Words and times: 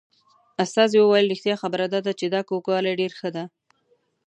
استازي 0.63 0.97
وویل 1.01 1.27
رښتیا 1.33 1.55
خبره 1.63 1.85
دا 1.93 1.99
ده 2.05 2.11
چې 2.19 2.25
دا 2.35 2.41
کوږوالی 2.49 2.93
ډېر 3.01 3.11
ښه 3.19 3.29
دی. 3.35 3.45